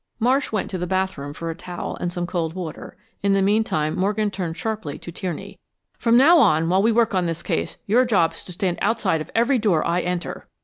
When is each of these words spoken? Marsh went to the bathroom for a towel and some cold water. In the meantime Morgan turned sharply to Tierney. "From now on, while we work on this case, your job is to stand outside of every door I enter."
Marsh 0.19 0.51
went 0.51 0.67
to 0.71 0.79
the 0.79 0.87
bathroom 0.87 1.31
for 1.31 1.51
a 1.51 1.55
towel 1.55 1.95
and 1.97 2.11
some 2.11 2.25
cold 2.25 2.55
water. 2.55 2.97
In 3.21 3.33
the 3.33 3.41
meantime 3.43 3.95
Morgan 3.95 4.31
turned 4.31 4.57
sharply 4.57 4.97
to 4.97 5.11
Tierney. 5.11 5.59
"From 5.99 6.17
now 6.17 6.39
on, 6.39 6.69
while 6.69 6.81
we 6.81 6.91
work 6.91 7.13
on 7.13 7.27
this 7.27 7.43
case, 7.43 7.77
your 7.85 8.03
job 8.03 8.33
is 8.33 8.43
to 8.45 8.51
stand 8.51 8.79
outside 8.81 9.21
of 9.21 9.29
every 9.35 9.59
door 9.59 9.85
I 9.85 9.99
enter." 10.01 10.47